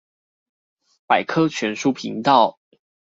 [1.05, 2.57] 百科全書頻道